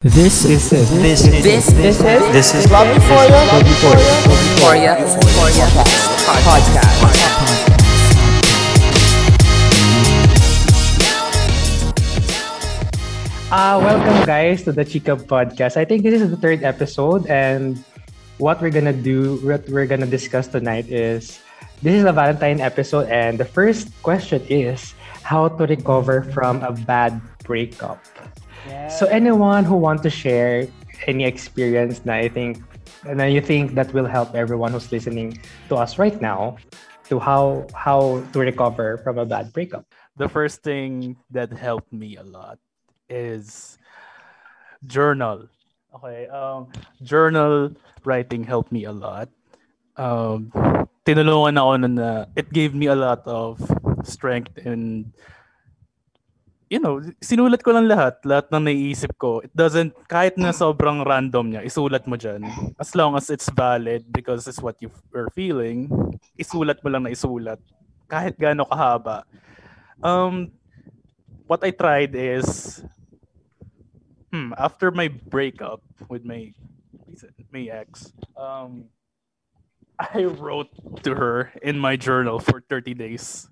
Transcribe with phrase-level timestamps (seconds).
[0.00, 4.96] This is This is This is this is this is Love Euphoria Euphoria Euphoria
[6.40, 6.96] podcast.
[13.52, 15.76] Uh, welcome guys to the Chica podcast.
[15.76, 17.76] I think this is the third episode and
[18.40, 21.44] what we're gonna do, what we're gonna discuss tonight is
[21.84, 26.72] this is a Valentine episode and the first question is how to recover from a
[26.72, 28.00] bad breakup.
[28.88, 30.66] So anyone who want to share
[31.06, 32.60] any experience na I think
[33.04, 36.60] na you think that will help everyone who's listening to us right now
[37.08, 39.88] to how how to recover from a bad breakup.
[40.20, 42.60] the first thing that helped me a lot
[43.08, 43.78] is
[44.84, 45.48] journal.
[45.96, 46.68] Okay, um,
[47.02, 47.72] journal
[48.04, 49.32] writing helped me a lot.
[49.96, 50.52] Um,
[51.08, 53.58] tinulungan ako nun na it gave me a lot of
[54.04, 55.08] strength and
[56.70, 59.42] you know, sinulat ko lang lahat, lahat ng naiisip ko.
[59.42, 62.46] It doesn't, kahit na sobrang random niya, isulat mo dyan.
[62.78, 65.90] As long as it's valid because it's what you are feeling,
[66.38, 67.58] isulat mo lang na isulat.
[68.06, 69.26] Kahit gaano kahaba.
[69.98, 70.54] Um,
[71.50, 72.78] what I tried is,
[74.30, 76.54] hmm, after my breakup with my
[77.50, 78.86] my ex, um,
[79.98, 80.70] I wrote
[81.02, 83.50] to her in my journal for 30 days.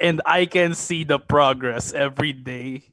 [0.00, 2.88] And I can see the progress every day.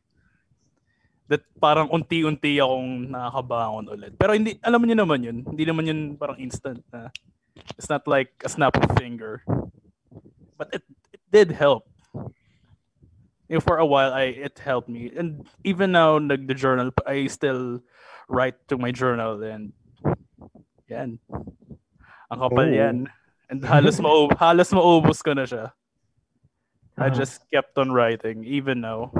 [1.28, 4.16] That parang unti-unti akong nakakabangon ulit.
[4.16, 5.38] Pero hindi, alam niyo naman yun.
[5.44, 7.12] Hindi naman yun parang instant na.
[7.76, 9.44] It's not like a snap of finger.
[10.56, 11.84] But it, it did help
[13.48, 16.92] you know, for a while I it helped me and even now nag the journal
[17.08, 17.80] I still
[18.28, 19.72] write to my journal and
[20.88, 21.20] yan
[22.28, 22.72] ang kapal Oh.
[22.72, 23.08] yan
[23.48, 25.72] and halos mau halos maubos ko na siya
[26.98, 27.14] I Uh-huh.
[27.14, 29.14] just kept on writing even now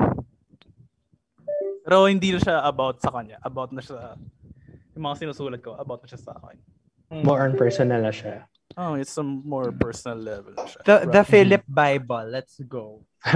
[1.82, 4.18] pero hindi na siya about sa kanya about na siya
[4.92, 6.58] yung mga sinusulat ko about na siya sa akin
[7.08, 8.44] More on personal na siya.
[8.76, 11.30] oh it's some more personal level na siya The the Right.
[11.30, 12.26] Philip Bible.
[12.28, 13.00] Let's go.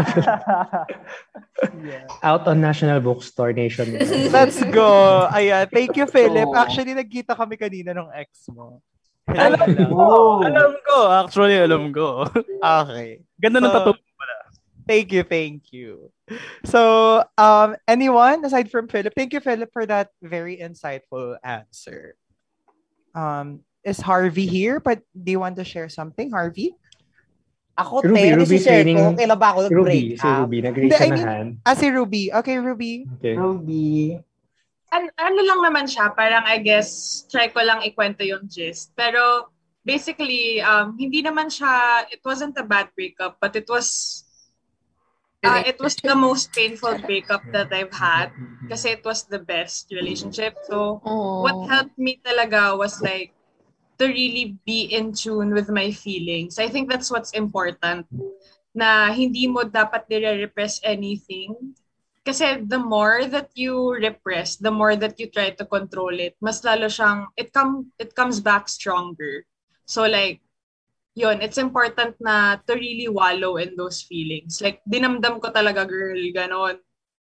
[1.80, 2.06] yeah.
[2.22, 3.96] Out on National Bookstore Nation.
[4.34, 5.26] Let's go.
[5.28, 5.66] Ayan.
[5.68, 6.46] Thank you, Philip.
[6.46, 6.54] Oh.
[6.54, 8.78] Actually, nagkita kami kanina ng ex mo.
[9.22, 9.54] alam
[9.88, 12.26] ko alam ko actually alam ko
[12.82, 13.22] Okay.
[13.38, 13.94] ganda ng So- tattoo
[14.86, 16.10] Thank you, thank you.
[16.64, 22.16] So, um, anyone aside from Philip, thank you, Philip, for that very insightful answer.
[23.14, 24.80] Um, is Harvey here?
[24.80, 26.74] But do you want to share something, Harvey?
[27.78, 30.38] Ako, Ruby, te, Ruby si-share feeling- ko, kailan ba ako nag-break Ruby, si up?
[30.44, 30.58] Ruby.
[30.60, 31.50] Nag-raise Hindi, I siya mean- na hand.
[31.64, 32.24] Ah, si Ruby.
[32.32, 32.92] Okay, Ruby.
[33.16, 33.34] Okay.
[33.34, 34.20] Ruby.
[34.92, 38.92] An- ano lang naman siya, parang I guess, try ko lang ikwento yung gist.
[38.92, 39.48] Pero
[39.80, 44.21] basically, um, hindi naman siya, it wasn't a bad breakup, but it was,
[45.44, 48.30] uh, it was the most painful breakup that I've had
[48.70, 50.56] kasi it was the best relationship.
[50.70, 51.02] So,
[51.42, 53.34] what helped me talaga was like,
[53.98, 56.58] to really be in tune with my feelings.
[56.58, 58.06] I think that's what's important.
[58.74, 61.76] Na hindi mo dapat nire-repress anything.
[62.22, 66.62] Kasi the more that you repress, the more that you try to control it, mas
[66.62, 69.42] lalo siyang, it, come, it comes back stronger.
[69.86, 70.40] So like,
[71.14, 74.60] yun, it's important na to really wallow in those feelings.
[74.64, 76.80] Like, dinamdam ko talaga, girl, ganon.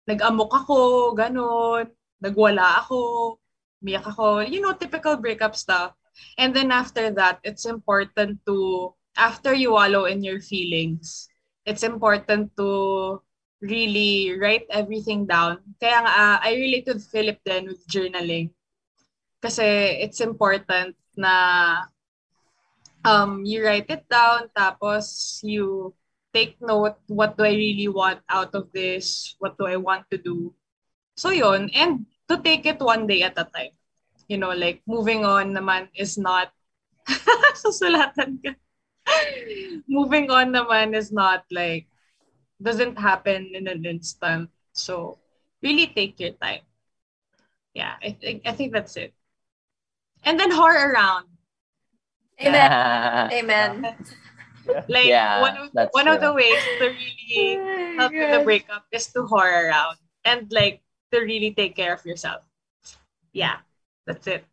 [0.08, 0.80] Nag-amok ako,
[1.16, 1.88] ganon.
[2.24, 3.40] Nagwala ako,
[3.84, 4.44] miyak ako.
[4.44, 5.96] You know, typical breakup stuff.
[6.38, 11.30] And then after that, it's important to, after you wallow in your feelings,
[11.66, 13.22] it's important to
[13.62, 15.62] really write everything down.
[15.82, 18.52] Kaya nga, ah, I relate with Philip then with journaling.
[19.42, 21.86] Kasi it's important na
[23.08, 25.96] um, you write it down, tapos you
[26.36, 29.36] take note, what do I really want out of this?
[29.40, 30.52] What do I want to do?
[31.16, 33.72] So yun, and to take it one day at a time.
[34.28, 36.52] You know, like moving on naman is not,
[37.64, 38.52] susulatan ka.
[39.88, 41.88] moving on naman is not like,
[42.60, 44.52] doesn't happen in an instant.
[44.76, 45.18] So
[45.64, 46.68] really take your time.
[47.74, 49.14] Yeah, I think I think that's it.
[50.26, 51.37] And then whore around.
[52.42, 52.72] Amen.
[53.40, 53.72] Amen.
[54.92, 56.28] Like Yeah, one of one of true.
[56.28, 59.96] the ways to really help with the breakup is to whore around
[60.28, 60.84] and like
[61.16, 62.44] to really take care of yourself.
[63.32, 63.64] Yeah,
[64.04, 64.44] that's it.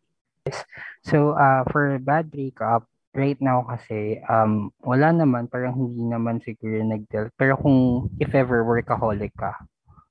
[1.03, 6.79] So, uh, for bad breakup, right now kasi, um, wala naman, parang hindi naman siguro
[6.79, 7.27] nag-deal.
[7.35, 9.51] Pero kung if ever workaholic ka,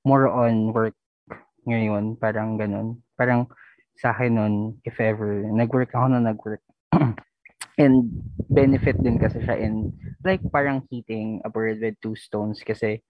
[0.05, 0.93] more on work
[1.65, 3.01] ngayon, parang ganun.
[3.17, 3.49] Parang
[3.97, 4.55] sa akin nun,
[4.85, 6.61] if ever, nag-work ako na nag-work.
[7.75, 8.07] And
[8.47, 9.91] benefit din kasi siya in,
[10.23, 13.03] like, parang hitting a bird with two stones kasi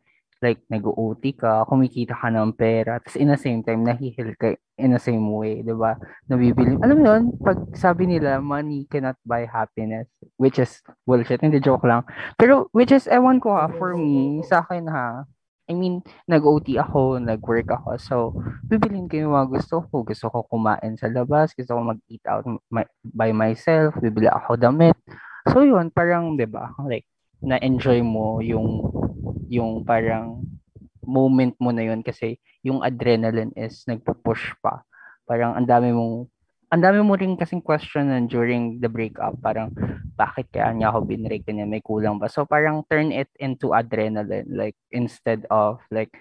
[0.44, 4.92] like nag-OT ka, kumikita ka ng pera, tapos in the same time, nahihil ka in
[4.92, 5.96] the same way, di ba?
[6.28, 6.76] Nabibili.
[6.84, 11.88] Alam mo yun, pag sabi nila, money cannot buy happiness, which is bullshit, hindi joke
[11.88, 12.04] lang.
[12.36, 15.24] Pero, which is, ewan ko ha, for me, sa akin ha,
[15.66, 17.90] I mean, nag-OT ako, nag-work ako.
[17.98, 18.16] So,
[18.70, 20.06] bibilin ko yung mga gusto ko.
[20.06, 24.94] Gusto ko kumain sa labas, gusto ko mag-eat out my, by myself, bibili ako damit.
[25.50, 27.10] So, yun, parang, di ba, like,
[27.42, 28.94] na-enjoy mo yung,
[29.50, 30.46] yung parang
[31.06, 34.82] moment mo na yun kasi yung adrenaline is nagpo-push pa.
[35.26, 36.30] Parang ang dami mong
[36.72, 39.38] ang dami mo rin kasing question during the breakup.
[39.42, 39.72] Parang,
[40.18, 41.68] bakit kaya niya ako binrake niya?
[41.68, 42.32] May kulang ba?
[42.32, 44.50] So, parang turn it into adrenaline.
[44.50, 46.12] Like, instead of, like,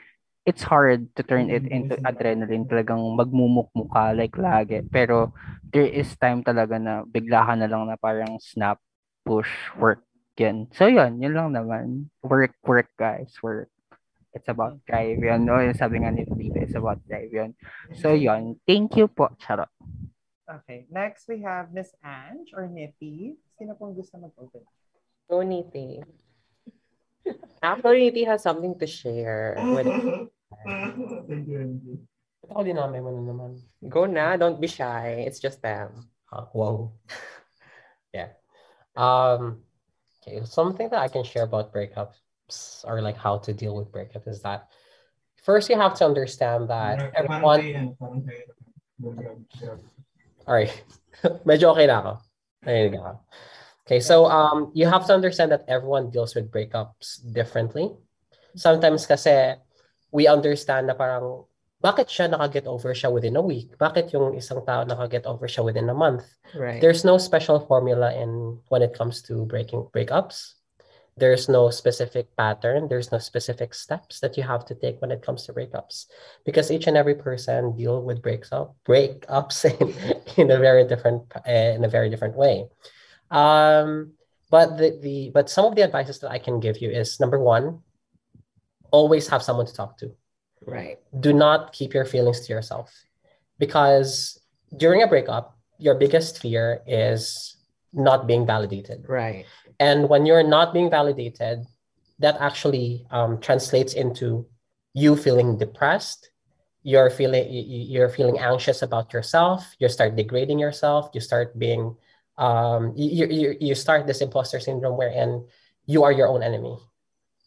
[0.44, 2.68] it's hard to turn it into adrenaline.
[2.68, 4.84] Talagang magmumukmuka, like, lagi.
[4.90, 5.32] Pero,
[5.72, 8.78] there is time talaga na bigla ka na lang na parang snap,
[9.24, 9.50] push,
[9.80, 10.04] work.
[10.42, 10.66] Yan.
[10.74, 11.22] So, yun.
[11.22, 12.10] Yun lang naman.
[12.20, 13.32] Work, work, guys.
[13.38, 13.70] Work.
[14.34, 15.46] It's about drive yun.
[15.46, 17.54] No, yung sabi nga ni Felipe, it's about drive yun.
[18.02, 18.58] So, yun.
[18.66, 19.30] Thank you po.
[19.38, 19.70] Charot.
[20.44, 20.86] Okay.
[20.90, 23.36] Next, we have Miss Ange or Nippy.
[23.58, 24.60] Sino pong gusto mag-open?
[25.30, 26.04] Go, Niti.
[27.62, 29.56] Actually, Niti has something to share.
[29.56, 29.88] With...
[32.52, 33.56] Ako din namin mo na naman.
[33.88, 35.24] Go na, don't be shy.
[35.24, 36.12] It's just them.
[36.28, 36.92] Uh, wow.
[38.12, 38.36] yeah.
[38.96, 39.64] Um,
[40.20, 44.28] okay, something that I can share about breakups or like how to deal with breakup
[44.28, 44.68] is that
[45.40, 47.96] first you have to understand that everyone.
[50.46, 50.72] All right.
[51.48, 52.12] Medyo okay na ako.
[52.64, 53.12] Ayun ako.
[53.84, 57.92] Okay, so um, you have to understand that everyone deals with breakups differently.
[58.56, 59.60] Sometimes kasi
[60.08, 61.44] we understand na parang
[61.84, 63.76] bakit siya nakaget over siya within a week?
[63.76, 66.24] Bakit yung isang tao nakaget over siya within a month?
[66.56, 66.80] Right.
[66.80, 70.56] There's no special formula in when it comes to breaking breakups.
[71.16, 72.88] There's no specific pattern.
[72.88, 76.06] There's no specific steps that you have to take when it comes to breakups,
[76.44, 79.94] because each and every person deal with breaks up breakups in,
[80.36, 82.66] in a very different uh, in a very different way.
[83.30, 84.12] Um,
[84.50, 87.38] but the, the but some of the advices that I can give you is number
[87.38, 87.80] one,
[88.90, 90.10] always have someone to talk to.
[90.66, 90.98] Right.
[91.20, 92.92] Do not keep your feelings to yourself,
[93.58, 94.40] because
[94.76, 97.56] during a breakup, your biggest fear is
[97.94, 99.06] not being validated.
[99.08, 99.46] Right.
[99.80, 101.64] And when you're not being validated,
[102.18, 104.46] that actually um, translates into
[104.92, 106.30] you feeling depressed.
[106.82, 109.64] You're feeling you're feeling anxious about yourself.
[109.78, 111.10] You start degrading yourself.
[111.14, 111.96] You start being
[112.36, 115.46] um, you, you you start this imposter syndrome wherein
[115.86, 116.76] you are your own enemy,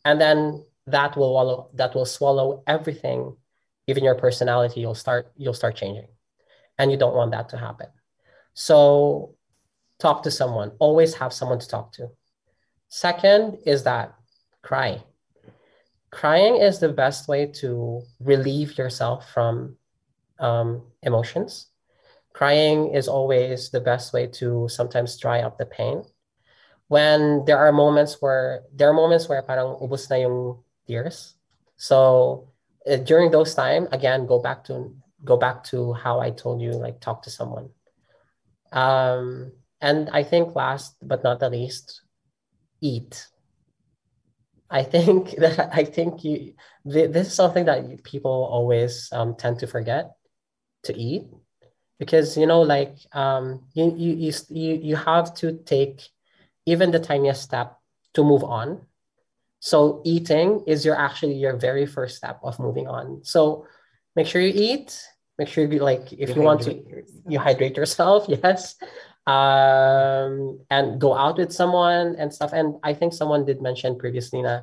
[0.05, 3.35] and then that will wallow, that will swallow everything,
[3.85, 4.81] even your personality.
[4.81, 6.07] You'll start you'll start changing,
[6.79, 7.87] and you don't want that to happen.
[8.55, 9.36] So
[9.99, 10.71] talk to someone.
[10.79, 12.09] Always have someone to talk to.
[12.89, 14.15] Second is that
[14.61, 15.03] cry.
[16.11, 19.75] Crying is the best way to relieve yourself from
[20.39, 21.67] um, emotions.
[22.33, 26.03] Crying is always the best way to sometimes dry up the pain.
[26.87, 31.35] When there are moments where there are moments where parang ubos na yung tears.
[31.75, 32.47] So
[32.89, 34.95] uh, during those time, again, go back to
[35.25, 37.69] go back to how I told you, like talk to someone.
[38.71, 42.01] Um, and I think last but not the least,
[42.81, 43.27] eat.
[44.69, 46.53] I think that I think you
[46.85, 50.11] this is something that people always um, tend to forget
[50.83, 51.23] to eat
[51.99, 56.09] because you know like um, you, you you you have to take
[56.65, 57.77] even the tiniest step
[58.13, 58.81] to move on.
[59.59, 63.23] So eating is your actually your very first step of moving on.
[63.23, 63.65] So
[64.15, 65.01] make sure you eat.
[65.37, 66.81] Make sure you like if you, you want to
[67.27, 68.27] you hydrate yourself.
[68.43, 68.75] Yes
[69.27, 72.53] um, and go out with someone and stuff.
[72.53, 74.61] And I think someone did mention previously na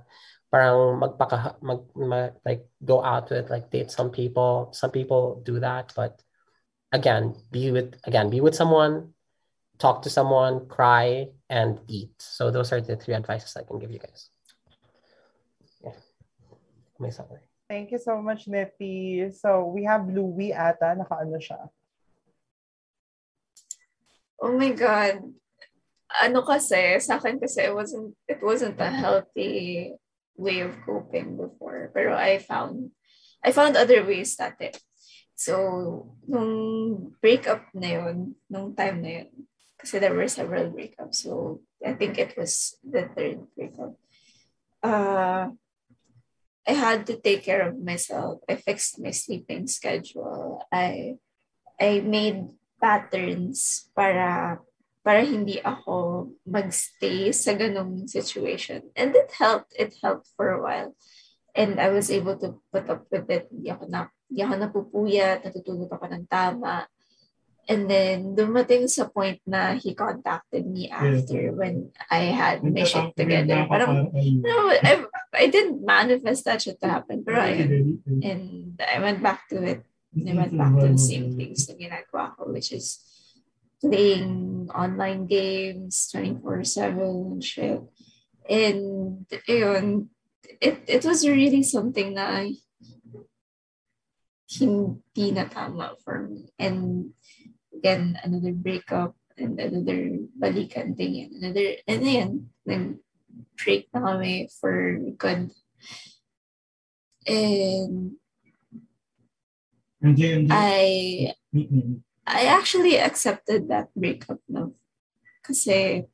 [0.50, 4.72] parang magpaka, mag, mag, like go out with like date some people.
[4.72, 6.18] Some people do that, but
[6.92, 9.12] again, be with again be with someone,
[9.78, 12.16] talk to someone, cry, and eat.
[12.18, 14.30] So those are the three advices I can give you guys.
[15.84, 15.98] Yeah,
[16.98, 17.44] may summary.
[17.68, 19.28] Thank you so much, Nippy.
[19.32, 21.68] So we have Louie ata, nakaano siya.
[24.40, 25.20] Oh my God.
[26.22, 29.94] Ano kasi, sa akin kasi, it wasn't, it wasn't a healthy
[30.36, 31.90] way of coping before.
[31.94, 32.94] Pero I found,
[33.42, 34.78] I found other ways that it.
[35.34, 41.26] So, nung breakup na yun, nung time na yun, kasi there were several breakups.
[41.26, 43.98] So, I think it was the third breakup.
[44.82, 45.50] Uh,
[46.66, 48.40] I had to take care of myself.
[48.48, 50.64] I fixed my sleeping schedule.
[50.72, 51.20] I
[51.76, 52.48] I made
[52.80, 54.58] patterns para
[55.04, 58.88] para hindi ako magstay sa ganong situation.
[58.96, 59.76] And it helped.
[59.76, 60.96] It helped for a while.
[61.52, 63.52] And I was able to put up with it.
[63.52, 66.88] Hindi ako, na, hindi ako napupuyat, natutulog ako ng tama.
[67.68, 73.16] And then, dumating sa point na he contacted me after when I had my shit
[73.16, 73.64] together.
[73.68, 77.24] Parang, no, I, I didn't manifest that shit to happen.
[77.24, 78.00] Pero ayun.
[78.24, 79.80] And I went back to it.
[80.14, 80.58] I went mm-hmm.
[80.58, 81.38] back to the same mm-hmm.
[81.38, 83.02] things na ginagawa ko, which is
[83.82, 87.82] playing online games 24-7 and shit.
[88.48, 90.08] And, ayun,
[90.60, 92.46] it, it was really something na
[94.54, 96.52] hindi na tama for me.
[96.58, 97.10] And
[97.74, 102.28] again, another breakup and another balikan thing and another, and then,
[102.64, 105.50] nag-break na kami for good.
[107.26, 108.16] And
[110.52, 111.32] I,
[112.26, 114.68] I actually accepted that breakup na.
[115.40, 116.04] Kasi,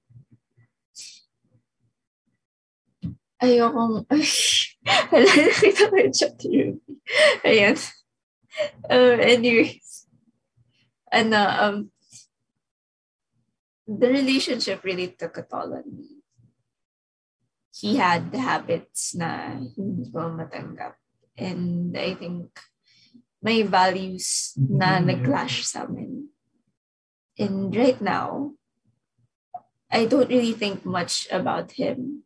[3.43, 4.07] ayokong,
[5.11, 6.95] wala, nakita ko yung chat Ruby.
[7.43, 7.77] Ayan.
[8.91, 10.07] Um, anyways,
[11.11, 11.77] ano, um,
[13.87, 16.23] the relationship really took a toll on me.
[17.75, 21.01] He had the habits na hindi ko matanggap.
[21.35, 22.53] And I think
[23.41, 25.07] may values na mm-hmm.
[25.09, 26.29] nag-clash sa amin.
[27.41, 28.53] And right now,
[29.91, 32.23] I don't really think much about him.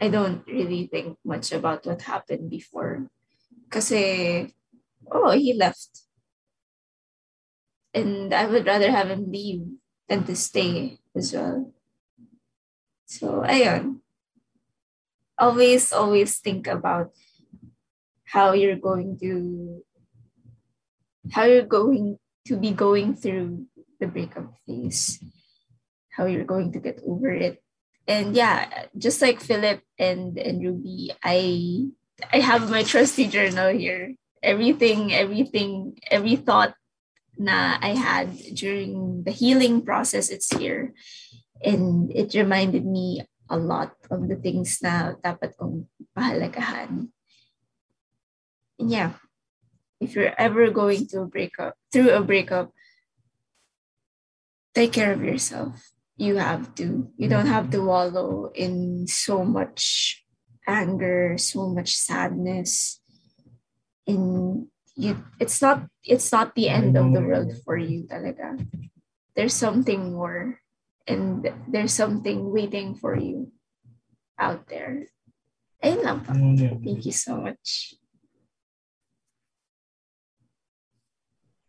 [0.00, 3.10] I don't really think much about what happened before.
[3.70, 4.54] Kasi,
[5.10, 6.06] oh, he left.
[7.92, 9.66] And I would rather have him leave
[10.08, 11.74] than to stay as well.
[13.04, 14.00] So, ayun.
[15.36, 17.12] Always, always think about
[18.32, 19.84] how you're going to
[21.30, 23.66] how you're going to be going through
[24.00, 25.22] the breakup phase,
[26.10, 27.62] how you're going to get over it.
[28.08, 31.86] And yeah, just like Philip and, and Ruby, I
[32.32, 34.14] I have my trusty journal here.
[34.42, 36.74] Everything, everything, every thought
[37.38, 40.94] na I had during the healing process, it's here.
[41.62, 47.06] And it reminded me a lot of the things na dapat kong pahalagahan.
[48.78, 49.14] And yeah,
[50.02, 52.74] if you're ever going to break up through a breakup,
[54.74, 55.94] take care of yourself.
[56.18, 57.08] You have to.
[57.16, 60.18] You don't have to wallow in so much
[60.66, 63.00] anger, so much sadness.
[64.06, 64.66] In
[64.98, 68.58] you it's not it's not the end of the world for you talaga.
[69.34, 70.60] There's something more
[71.06, 73.54] and there's something waiting for you
[74.38, 75.08] out there.
[75.82, 76.30] Ayun lang po.
[76.34, 76.84] Mm-hmm.
[76.84, 77.94] Thank you so much.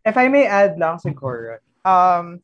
[0.03, 2.43] If I may add lang siguro, um,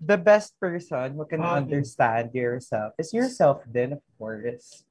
[0.00, 4.88] the best person who can understand yourself is yourself din, of course.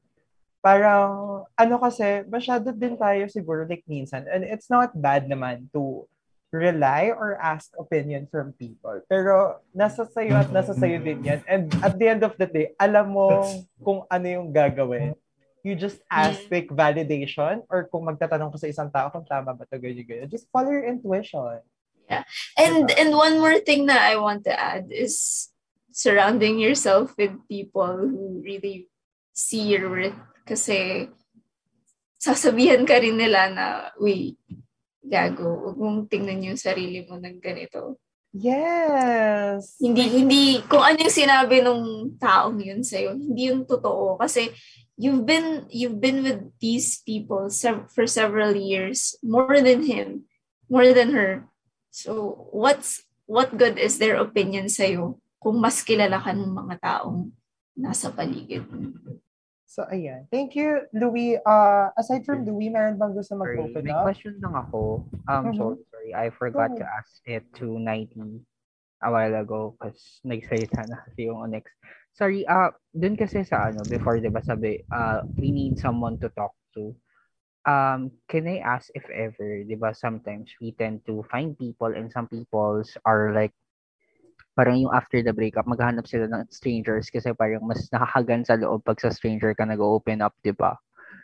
[0.61, 6.05] Parang, ano kasi, masyado din tayo siguro like minsan, and it's not bad naman to
[6.53, 9.01] rely or ask opinion from people.
[9.09, 11.41] Pero nasa sayo at nasa sayo din yan.
[11.45, 13.29] And at the end of the day, alam mo
[13.81, 15.13] kung ano yung gagawin.
[15.61, 19.67] You just ask like validation or kung magtatanong ka sa isang tao kung tama ba
[19.67, 20.29] ito, ganyan, ganyan.
[20.31, 21.61] Just follow your intuition.
[22.09, 22.25] Yeah.
[22.57, 25.49] And and one more thing that I want to add is
[25.93, 28.89] surrounding yourself with people who really
[29.35, 30.17] see your worth.
[30.43, 31.07] Kasi
[32.19, 33.65] sasabihan ka rin nila na,
[34.01, 34.35] uy,
[35.05, 37.99] gago, huwag mong tingnan yung sarili mo ng ganito.
[38.29, 39.75] Yes!
[39.81, 41.81] Hindi, hindi, kung ano yung sinabi ng
[42.21, 44.21] taong yun sa'yo, hindi yung totoo.
[44.21, 44.53] Kasi
[44.99, 50.29] you've been, you've been with these people sev- for several years, more than him,
[50.69, 51.48] more than her.
[51.89, 57.33] So, what's what good is their opinion sa'yo kung mas kilala ka ng mga taong
[57.77, 58.93] nasa paligid mo?
[59.69, 60.25] So, ayan.
[60.33, 61.37] Thank you, Louie.
[61.45, 64.01] Uh, aside from Louie, meron bang gusto Sorry, mag-open may up?
[64.01, 65.05] question lang ako.
[65.29, 65.57] Um, Mhm.
[65.57, 68.41] so, sorry, I forgot Go to ask it to 90
[68.99, 71.73] a while ago because nagsalita na kasi yung next.
[72.17, 76.27] Sorry, uh, dun kasi sa ano, before, di ba sabi, uh, we need someone to
[76.33, 76.91] talk to.
[77.67, 82.11] Um, can I ask if ever, di ba, sometimes we tend to find people and
[82.11, 83.51] some peoples are like,
[84.55, 88.83] parang yung after the breakup, maghanap sila ng strangers kasi parang mas nakakagan sa loob
[88.83, 90.75] pag sa stranger ka nag-open up, di ba?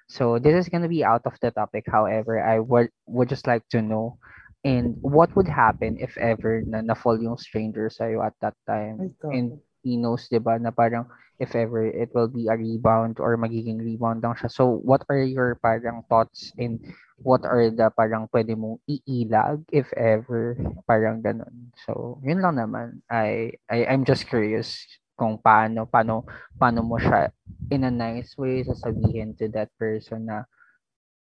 [0.07, 1.85] So this is gonna be out of the topic.
[1.89, 4.17] However, I would would just like to know
[4.63, 9.13] and what would happen if ever na na-fall yung stranger sa'yo at that time.
[9.33, 11.05] And he knows, di ba, na parang
[11.37, 14.49] if ever it will be a rebound or magiging rebound lang siya.
[14.49, 16.81] So what are your parang thoughts and
[17.21, 20.57] what are the parang pwede mong iilag if ever
[20.89, 21.69] parang ganun.
[21.85, 23.05] So yun lang naman.
[23.11, 24.81] I, I I'm just curious
[25.15, 26.27] kung paano paano
[26.59, 27.31] paano mo siya
[27.71, 30.43] in a nice way sasabihin to that person na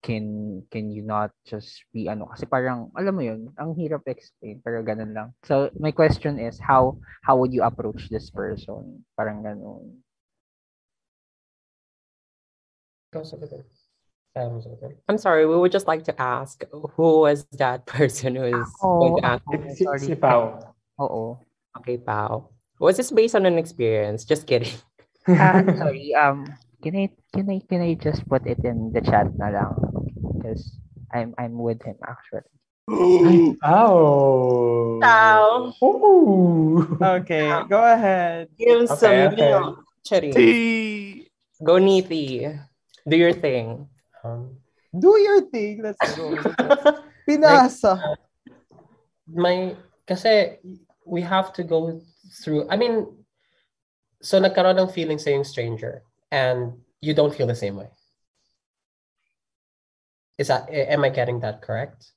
[0.01, 4.57] can can you not just be ano kasi parang alam mo yun ang hirap explain
[4.65, 9.45] pero ganun lang so my question is how how would you approach this person parang
[9.45, 10.01] ganun.
[15.07, 19.19] I'm sorry, we would just like to ask who was that person who is going
[19.19, 19.43] to ask?
[19.43, 19.99] ako, Si, sorry.
[19.99, 20.63] si Pao.
[20.95, 21.35] oo
[21.83, 22.49] Okay, Pao.
[22.79, 24.23] Was this based on an experience?
[24.23, 24.73] Just kidding.
[25.27, 26.47] Ah, sorry um
[26.81, 29.77] can I can I can I just put it in the chat na lang
[30.35, 30.77] because
[31.13, 32.49] I'm I'm with him actually
[33.63, 34.99] Ow.
[34.99, 36.97] Pao, Ooh.
[36.99, 38.49] Okay, go ahead.
[38.57, 39.35] give Okay, some okay.
[39.37, 39.79] milk.
[40.03, 40.33] Chari.
[40.35, 41.29] Tea.
[41.63, 42.51] Go, Neethi.
[43.07, 43.87] Do your thing.
[44.25, 44.57] Um,
[44.91, 45.79] Do your thing.
[45.85, 46.35] Let's go.
[47.29, 47.95] Pinasa.
[49.31, 50.59] my kasi
[51.07, 52.01] we have to go
[52.43, 53.07] through I mean
[54.19, 57.89] so nagkaroon ng feeling sa yung stranger and you don't feel the same way.
[60.39, 62.11] Is that am I getting that correct?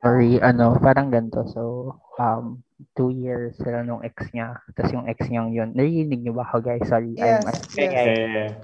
[0.00, 2.64] sorry ano parang ganito so um
[2.96, 6.64] two years sila nung ex niya tapos yung ex niyang yun narinig niyo ba ako
[6.64, 7.92] guys sorry Yes, I'm, yes.
[8.08, 8.56] Yeah.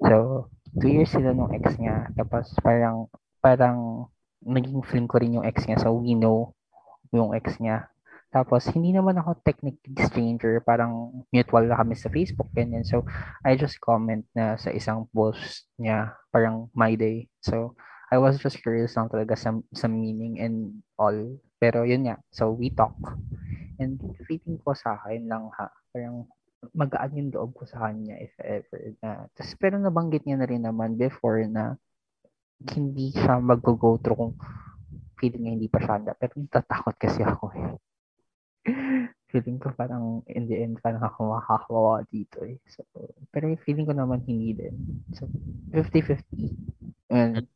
[0.00, 0.48] So,
[0.80, 2.08] two years sila nung ex niya.
[2.16, 3.12] Tapos parang,
[3.44, 4.08] parang
[4.40, 5.76] naging friend ko rin yung ex niya.
[5.76, 6.56] So, we know
[7.12, 7.92] yung ex niya.
[8.30, 10.62] Tapos, hindi naman ako technically stranger.
[10.62, 12.86] Parang mutual na kami sa Facebook, ganyan.
[12.86, 13.02] So,
[13.42, 17.26] I just comment na sa isang post niya, parang my day.
[17.42, 17.74] So,
[18.10, 21.14] I was just curious lang talaga sa, sa meaning and all.
[21.58, 22.22] Pero yun nga.
[22.30, 22.94] So, we talk.
[23.82, 26.30] And feeling ko sa akin lang ha, parang
[26.76, 29.26] magaan yung loob ko sa kanya if ever na.
[29.34, 31.74] Tapos, pero nabanggit niya na rin naman before na
[32.60, 34.34] hindi siya mag-go through kung
[35.16, 36.12] feeling niya hindi pa siya handa.
[36.14, 37.74] Pero natatakot kasi ako eh.
[39.30, 42.58] Feeling ko parang in the end parang ako makakawawa dito eh.
[42.66, 42.82] So,
[43.30, 44.76] pero feeling ko naman hindi din.
[45.14, 45.30] So,
[45.72, 46.50] 50-50.
[47.10, 47.46] And,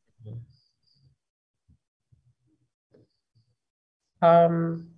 [4.24, 4.88] Um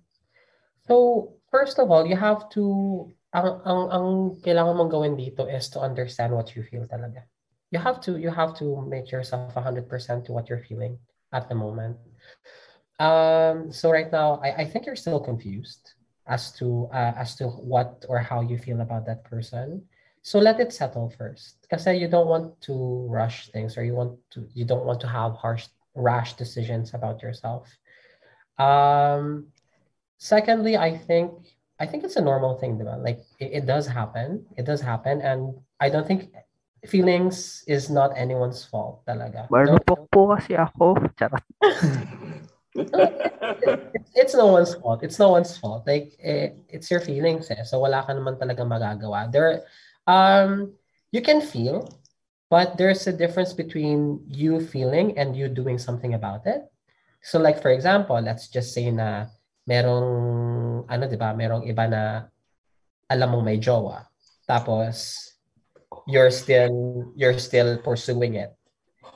[0.87, 2.63] so first of all, you have to
[3.35, 4.07] ang ang ang
[4.39, 7.27] kailangan mong gawin dito is to understand what you feel talaga.
[7.75, 10.95] You have to you have to make yourself 100% to what you're feeling
[11.35, 11.99] at the moment.
[13.03, 15.96] Um so right now I I think you're still confused
[16.27, 19.83] as to uh, as to what or how you feel about that person.
[20.21, 21.57] So let it settle first.
[21.67, 25.07] because you don't want to rush things or you want to you don't want to
[25.07, 27.67] have harsh rash decisions about yourself.
[28.57, 29.47] Um,
[30.17, 31.31] secondly, I think
[31.79, 32.97] I think it's a normal thing, diba?
[33.03, 34.45] Like it, it does happen.
[34.57, 36.31] It does happen, and I don't think
[36.87, 39.47] feelings is not anyone's fault, talaga.
[39.51, 40.95] Marupok po kasi ako.
[41.19, 41.43] Charot.
[44.15, 45.01] it's, no one's fault.
[45.01, 45.87] It's no one's fault.
[45.87, 47.63] Like eh, it's your feelings, eh.
[47.63, 49.31] So wala ka naman talaga magagawa.
[49.31, 49.65] There,
[50.05, 50.73] um,
[51.11, 51.89] you can feel,
[52.49, 56.69] but there's a difference between you feeling and you doing something about it.
[57.25, 59.25] So like for example, let's just say na
[59.65, 62.01] merong ano 'di ba, merong iba na
[63.09, 64.05] alam mong may jowa.
[64.45, 65.27] Tapos
[66.05, 68.53] you're still you're still pursuing it.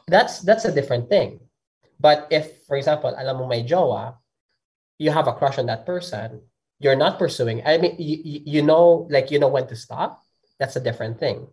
[0.09, 1.39] That's that's a different thing.
[2.01, 4.17] But if for example, alam mong may jowa,
[4.97, 6.41] you have a crush on that person,
[6.81, 7.61] you're not pursuing.
[7.61, 10.25] I mean you, you know like you know when to stop.
[10.57, 11.45] That's a different thing.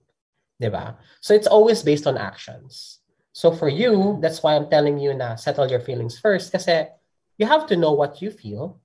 [0.56, 0.96] 'Di ba?
[1.20, 3.04] So it's always based on actions.
[3.36, 6.88] So for you, that's why I'm telling you na settle your feelings first kasi
[7.36, 8.80] you have to know what you feel.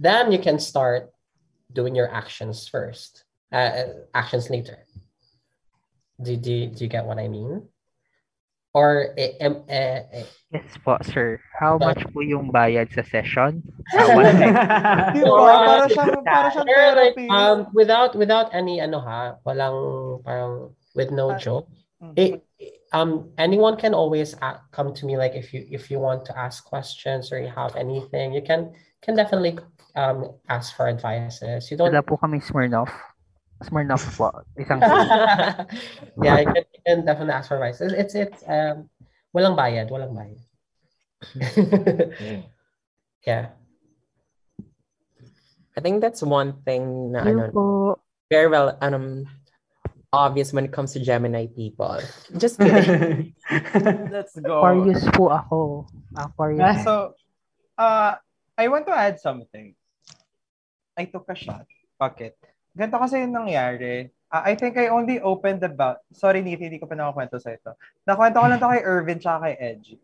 [0.00, 1.12] Then you can start
[1.72, 3.24] doing your actions first.
[3.52, 4.84] Uh, actions later.
[6.20, 7.68] Do, do, do you get what I mean?
[8.76, 11.40] Or eh, em- eh, eh, Yes po, sir.
[11.56, 13.64] How But- much po yung bayad sa session?
[13.96, 14.52] One time.
[15.16, 15.32] Di ba?
[15.32, 17.26] Para siyang, para siyang Pero like, therapy.
[17.32, 21.66] um, without without any ano ha, walang parang with no Ah, joke.
[22.04, 22.12] mm.
[22.20, 22.44] It,
[22.94, 26.32] um anyone can always a come to me like if you if you want to
[26.38, 29.56] ask questions or you have anything, you can can definitely
[29.96, 31.66] um ask for advices.
[31.72, 32.92] You don't Wala po kami Smirnoff.
[33.64, 34.28] Smirnoff po.
[34.60, 34.80] Isang
[36.24, 37.80] yeah, you can, you can definitely ask for advice.
[37.80, 38.90] It's, it's, it's um,
[39.32, 40.40] walang bayad, walang bayad.
[43.26, 43.56] yeah.
[45.76, 47.64] I think that's one thing na Yun ano, po.
[48.32, 49.28] very well um
[50.12, 52.00] obvious when it comes to Gemini people.
[52.36, 53.34] Just kidding.
[54.08, 54.64] Let's go.
[54.64, 55.84] Aquarius po ako.
[56.16, 56.84] Ah, Aquarius.
[56.84, 57.12] so,
[57.76, 58.16] uh,
[58.56, 59.76] I want to add something.
[60.96, 61.68] I took a shot.
[62.00, 62.40] Fuck it.
[62.76, 64.12] Ganito kasi yung nangyari.
[64.28, 66.04] Uh, I think I only opened about...
[66.12, 67.72] Sorry, Nith, hindi ko pa nakakwento sa ito.
[68.04, 69.96] Nakwento ko lang to kay Irvin tsaka kay Edgy.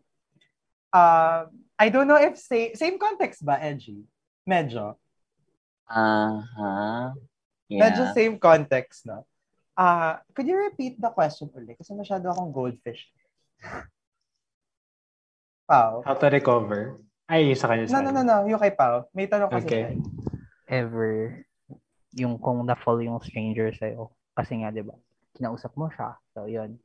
[0.89, 1.45] Uh,
[1.77, 4.01] I don't know if sa- same context ba, Edgy?
[4.49, 4.97] Medyo.
[5.85, 7.13] Uh-huh.
[7.69, 8.15] Medyo Yeah.
[8.17, 9.25] same context, no?
[9.73, 11.77] Uh, could you repeat the question ulit?
[11.77, 13.09] Kasi masyado akong goldfish.
[15.69, 16.03] Pao.
[16.05, 16.99] How to recover.
[17.25, 17.87] Ay, sa kanya.
[17.89, 18.37] No, no, no, no.
[18.45, 19.07] Yung kay Pao.
[19.15, 19.83] May tanong kasi Okay.
[19.95, 19.99] siya.
[20.69, 21.43] Ever,
[22.13, 24.13] yung kung na-fall yung stranger sa'yo.
[24.33, 24.93] Kasi nga, di ba,
[25.37, 26.17] kinausap mo siya.
[26.33, 26.77] So, yun.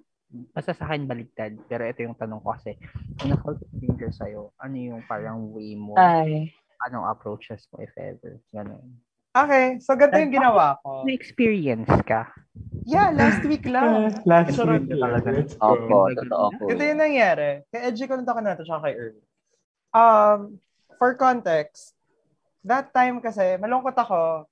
[0.53, 1.57] Basta sa akin baligtad.
[1.69, 2.77] Pero ito yung tanong ko kasi,
[3.21, 5.97] kung na-fall yung stranger sa'yo, ano yung parang way mo?
[5.97, 6.53] Ay.
[6.89, 8.41] Anong approaches mo if ever?
[8.53, 9.01] Ganun.
[9.37, 9.77] Okay.
[9.85, 11.05] So, ganito yung ginawa ko.
[11.05, 12.27] May experience ka.
[12.89, 14.17] Yeah, last week lang.
[14.25, 15.03] Last Sarap week lang.
[15.05, 15.29] talaga.
[15.31, 15.77] Let's go.
[15.77, 16.63] Opo, totoo po.
[16.73, 17.63] Ito yung nangyari.
[17.69, 19.19] Kay Edgy ko nito na ito, tsaka kay Earl.
[19.93, 20.41] Um,
[20.97, 21.93] for context,
[22.65, 24.49] that time kasi, malungkot ako.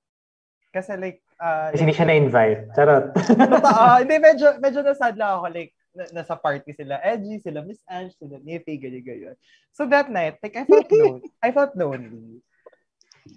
[0.76, 2.76] Kasi like, uh, Kasi hindi siya na-invite.
[2.76, 3.16] Charot.
[3.56, 3.84] Totoo.
[4.04, 5.46] Hindi, medyo, medyo nasad lang ako.
[5.48, 7.00] Like, na- nasa party sila.
[7.00, 9.36] Edgy, sila Miss Ange, sila Niffy, ganyan, ganyan.
[9.72, 11.32] So that night, like, I felt lonely.
[11.40, 12.44] I felt lonely.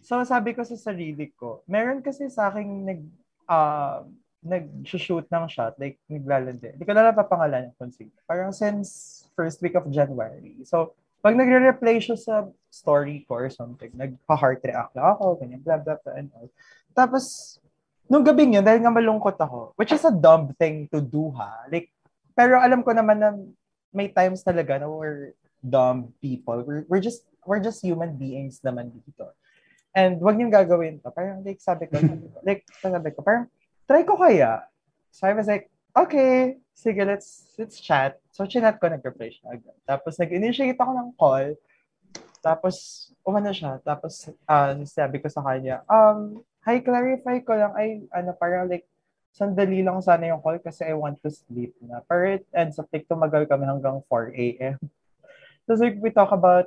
[0.03, 3.01] So sabi ko sa sarili ko, meron kasi sa akin nag,
[3.47, 4.03] uh,
[4.43, 6.75] nag-shoot ng shot, like, naglalandi.
[6.75, 8.11] Hindi ko na napapangalan kung sino.
[8.27, 10.59] Parang since first week of January.
[10.63, 15.81] So, pag nagre-replay siya sa story ko or something, nagpa-heart react lang ako, ganyan, blah,
[15.81, 16.49] blah, blah, and all.
[16.93, 17.57] Tapos,
[18.09, 21.69] nung gabing yun, dahil nga malungkot ako, which is a dumb thing to do ha.
[21.69, 21.93] Like,
[22.33, 23.35] pero alam ko naman na
[23.93, 26.63] may times talaga na we're dumb people.
[26.63, 29.33] We're, we're just we're just human beings naman dito.
[29.91, 31.11] And wag niyong gagawin to.
[31.11, 31.99] Parang like sabi ko,
[32.47, 33.49] like sabi ko, parang
[33.89, 34.63] try ko kaya.
[35.11, 38.21] So I was like, okay, sige, let's let's chat.
[38.31, 39.77] So chinat ko, nag-reply siya agad.
[39.83, 41.57] Tapos nag-initiate ako ng call.
[42.39, 43.79] Tapos, umano siya.
[43.83, 48.87] Tapos, uh, sabi ko sa kanya, um, hi, clarify ko lang, ay, ano, parang like,
[49.29, 52.01] sandali lang sana yung call kasi I want to sleep na.
[52.07, 54.77] Pero it ends up, like, tumagal kami hanggang 4 a.m.
[55.67, 56.65] Tapos, like, we talk about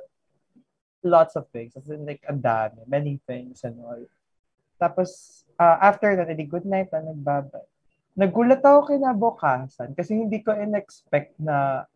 [1.03, 1.75] lots of things.
[1.75, 4.01] As in, like, ang dami, many things and all.
[4.79, 7.65] Tapos, uh, after that, edi good night na nagbabay.
[8.13, 11.89] Nagulat ako kinabukasan kasi hindi ko in-expect na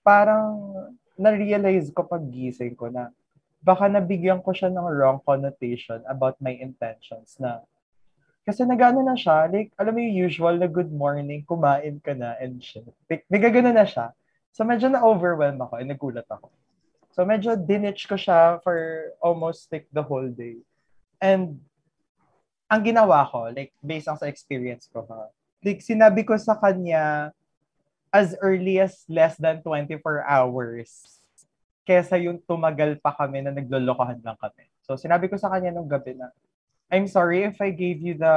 [0.00, 0.72] parang
[1.20, 3.12] na-realize ko pag gising ko na
[3.60, 7.60] baka nabigyan ko siya ng wrong connotation about my intentions na
[8.48, 12.34] kasi nagano na siya, like, alam mo yung usual na good morning, kumain ka na
[12.40, 12.88] and shit.
[13.06, 14.16] Like, nagagano na siya.
[14.50, 16.48] So, medyo na-overwhelm ako and nagulat ako.
[17.12, 20.56] So, medyo dinitch ko siya for almost like the whole day.
[21.20, 21.60] And,
[22.66, 25.28] ang ginawa ko, like, based on sa experience ko ha,
[25.60, 27.30] like, sinabi ko sa kanya,
[28.10, 31.20] as early as less than 24 hours
[31.86, 34.68] kesa yung tumagal pa kami na naglolokohan lang kami.
[34.86, 36.30] So, sinabi ko sa kanya nung gabi na,
[36.90, 38.36] I'm sorry if I gave you the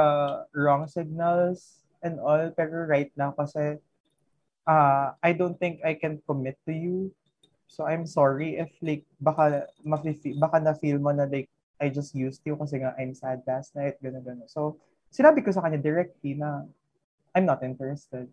[0.54, 3.78] wrong signals and all, pero right now kasi
[4.66, 7.14] uh, I don't think I can commit to you.
[7.70, 12.42] So, I'm sorry if like, baka, mafe- baka na-feel mo na like, I just used
[12.46, 14.50] you kasi nga I'm sad last night, gano'n, gano'n.
[14.50, 14.78] So,
[15.10, 16.66] sinabi ko sa kanya directly na
[17.34, 18.30] I'm not interested.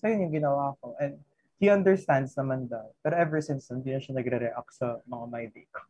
[0.00, 0.96] So, yun yung ginawa ko.
[1.00, 1.20] And
[1.56, 2.92] he understands naman daw.
[3.00, 5.80] Pero ever since, hindi na siya nagre-react sa mga my day ko.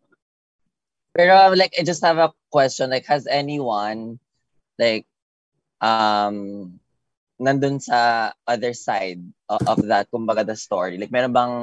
[1.16, 4.20] Pero like I just have a question like has anyone
[4.76, 5.08] like
[5.80, 6.76] um
[7.40, 11.54] nandun sa other side of, of that kumbaga the story like meron bang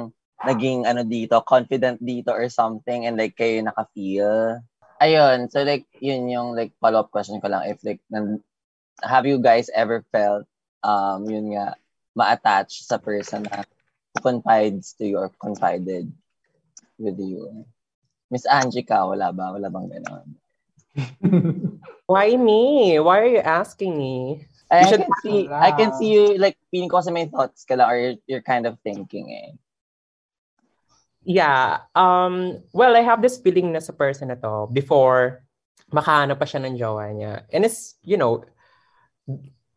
[0.42, 4.58] naging ano dito confident dito or something and like kayo naka-feel
[4.98, 8.42] ayun so like yun yung like follow-up question ko lang if like nan,
[9.06, 10.46] have you guys ever felt
[10.82, 11.78] um yun nga
[12.14, 13.66] ma-attach sa person na
[14.22, 16.06] confides to you or confided
[16.96, 17.66] with you
[18.34, 19.54] Miss Angie ka, wala ba?
[19.54, 20.26] Wala bang gano'n?
[22.10, 22.98] Why me?
[22.98, 24.48] Why are you asking me?
[24.66, 27.30] I, You I should can see, I can see you, like, feeling ko sa may
[27.30, 29.50] thoughts ka lang or you're, you're kind of thinking eh.
[31.22, 31.86] Yeah.
[31.94, 35.46] Um, well, I have this feeling na sa person na to before
[35.94, 37.46] makahanap pa siya ng jowa niya.
[37.54, 38.44] And it's, you know,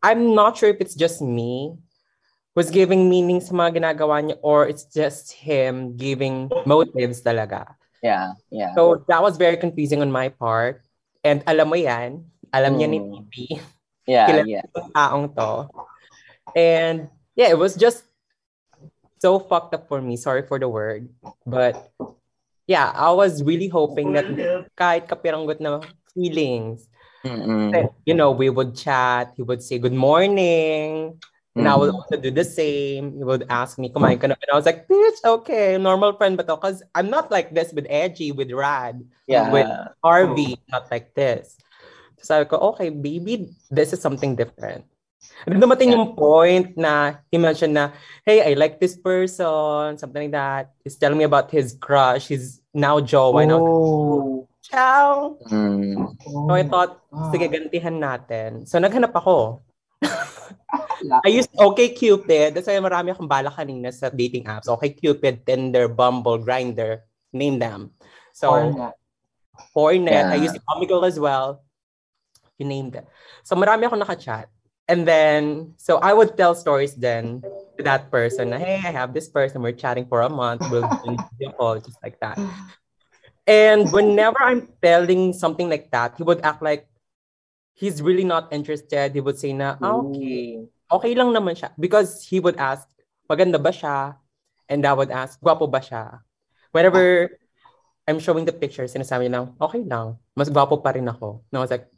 [0.02, 1.78] I'm not sure if it's just me
[2.58, 7.78] who's giving meaning sa mga ginagawa niya or it's just him giving motives talaga.
[8.02, 8.74] Yeah, yeah.
[8.74, 10.82] So that was very confusing on my part.
[11.22, 13.14] And alam mo yan, alam niya ni Mm.
[13.14, 13.62] Tipi.
[14.10, 14.66] yeah, kilala yeah.
[14.98, 15.70] taong to.
[16.58, 18.02] And yeah, it was just
[19.22, 20.18] so fucked up for me.
[20.18, 21.14] Sorry for the word.
[21.46, 21.94] But
[22.66, 24.26] yeah, I was really hoping that
[24.74, 25.86] kahit kapiranggot na
[26.18, 26.90] feelings,
[27.22, 27.70] Mm-mm.
[27.70, 31.22] that, you know, we would chat, he would say good morning,
[31.58, 33.18] and I would also do the same.
[33.18, 34.36] He would ask me, kumain ka na?
[34.38, 36.46] And I was like, bitch, okay, normal friend but?
[36.48, 39.50] Because I'm not like this with Edgy, with Rad, Yeah.
[39.52, 39.68] with
[40.06, 41.58] Harvey, not like this.
[42.22, 44.86] So sabi ko, okay, baby, this is something different.
[45.46, 45.98] And then dumating Yeah.
[46.02, 47.92] yung point na he mentioned na,
[48.26, 50.74] hey, I like this person, something like that.
[50.86, 52.30] He's telling me about his crush.
[52.30, 53.34] He's now Joe.
[53.38, 54.48] I was like, Oh.
[54.62, 55.38] ciao.
[55.50, 56.12] Mm.
[56.22, 57.02] So I thought,
[57.34, 58.68] sige, gantihan natin.
[58.68, 59.62] So naghanap ako.
[61.26, 62.56] I used Okay Cupid.
[62.56, 64.68] That's why marami akong bala kanina sa dating apps.
[64.68, 67.06] Okay Cupid, Tinder, Bumble, Grinder.
[67.34, 67.92] Name them.
[68.34, 68.94] So, Hornet.
[69.74, 70.26] Hornet.
[70.32, 70.46] I Yeah.
[70.50, 71.62] used Omegle as well.
[72.58, 73.06] You named it.
[73.44, 74.50] So marami akong nakachat.
[74.88, 77.44] And then, so I would tell stories then
[77.76, 79.62] to that person na, hey, I have this person.
[79.62, 80.64] We're chatting for a month.
[80.72, 82.40] We'll do a video call, just like that.
[83.46, 86.88] And whenever I'm telling something like that, he would act like
[87.76, 89.12] he's really not interested.
[89.14, 90.66] He would say na, "Ah, okay.
[90.88, 91.76] Okay lang naman siya.
[91.76, 92.88] Because he would ask,
[93.28, 94.16] maganda ba siya?
[94.68, 96.24] And I would ask, gwapo ba siya?
[96.72, 97.32] Whenever
[98.08, 100.16] I'm showing the picture, sinasabi niya lang, okay lang.
[100.32, 101.44] Mas gwapo pa rin ako.
[101.52, 101.92] And I was like,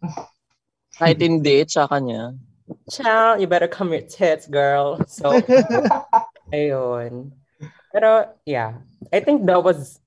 [0.98, 2.34] Kahit hindi, tsaka niya.
[2.90, 5.02] Chow, you better come your tits, girl.
[5.06, 5.32] So,
[6.54, 7.34] ayun.
[7.94, 8.82] Pero, yeah.
[9.14, 10.02] I think that was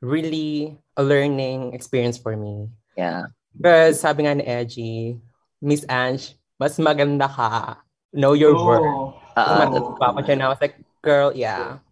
[0.00, 2.70] really a learning experience for me.
[2.96, 3.34] Yeah.
[3.54, 5.18] Because sabi nga ni Edgy,
[5.62, 6.34] Miss Ange,
[6.64, 7.76] mas maganda ka.
[8.16, 8.80] Know your worth.
[8.80, 9.12] Oh.
[9.36, 10.48] Ah, Uh, Papa siya na.
[10.48, 11.84] I was like, girl, yeah.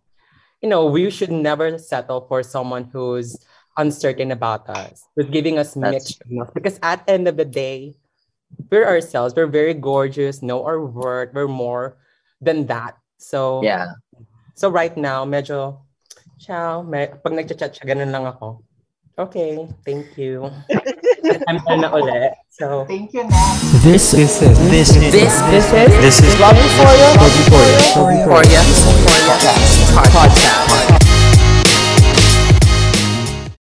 [0.65, 3.37] You know, we should never settle for someone who's
[3.77, 6.49] uncertain about us, who's giving us That's mixed signals.
[6.57, 7.99] Because at the end of the day,
[8.71, 9.35] we're ourselves.
[9.37, 11.35] We're very gorgeous, know our worth.
[11.35, 11.99] We're more
[12.41, 12.97] than that.
[13.19, 13.99] So, yeah.
[14.55, 15.83] so right now, medyo,
[16.39, 18.63] ciao, me, pag nagchat-chat siya, ganun lang ako.
[19.19, 20.49] Okay, thank you.
[21.49, 22.33] I'm na ulit.
[22.49, 23.61] So, Thank you, Nat.
[23.85, 27.09] This is this is this is this is this is Love Euphoria.
[27.21, 27.81] Love Euphoria.
[28.25, 28.61] Euphoria.
[29.93, 31.02] Podcast.